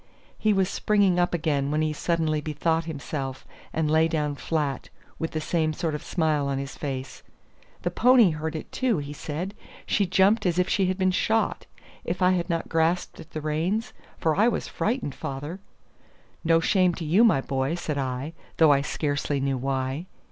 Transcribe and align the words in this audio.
He 0.35 0.51
was 0.51 0.67
springing 0.67 1.19
up 1.19 1.31
again 1.31 1.69
when 1.69 1.83
he 1.83 1.93
suddenly 1.93 2.41
bethought 2.41 2.85
himself, 2.85 3.45
and 3.71 3.91
lay 3.91 4.07
down 4.07 4.33
flat, 4.33 4.89
with 5.19 5.29
the 5.29 5.39
same 5.39 5.73
sort 5.73 5.93
of 5.93 6.01
smile 6.03 6.47
on 6.47 6.57
his 6.57 6.75
face. 6.75 7.21
"The 7.83 7.91
pony 7.91 8.31
heard 8.31 8.55
it, 8.55 8.71
too," 8.71 8.97
he 8.97 9.13
said. 9.13 9.53
"She 9.85 10.07
jumped 10.07 10.47
as 10.47 10.57
if 10.57 10.67
she 10.67 10.87
had 10.87 10.97
been 10.97 11.11
shot. 11.11 11.67
If 12.03 12.19
I 12.19 12.31
had 12.31 12.49
not 12.49 12.67
grasped 12.67 13.19
at 13.19 13.29
the 13.29 13.41
reins 13.41 13.93
for 14.17 14.35
I 14.35 14.47
was 14.47 14.67
frightened, 14.67 15.13
father" 15.13 15.59
"No 16.43 16.59
shame 16.59 16.95
to 16.95 17.05
you, 17.05 17.23
my 17.23 17.39
boy," 17.39 17.75
said 17.75 17.99
I, 17.99 18.33
though 18.57 18.71
I 18.73 18.81
scarcely 18.81 19.39
knew 19.39 19.59
why. 19.59 20.07